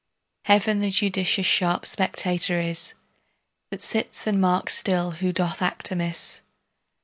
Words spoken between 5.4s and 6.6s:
act amiss.